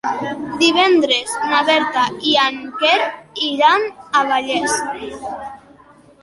[0.61, 2.97] Divendres na Berta i en Quer
[3.49, 4.75] iran a Vallés.